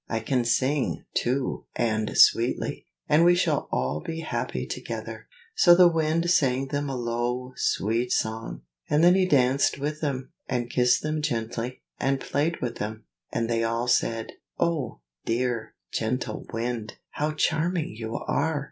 [0.09, 5.87] I can sing, too, and sweetly, and we shall all be happy together." So the
[5.87, 11.03] Wind sang them a low, sweet song; and then he danced with them, and kissed
[11.03, 17.33] them gently, and played with them; and they all said, "Oh, dear, gentle Wind, how
[17.33, 18.59] charming you are!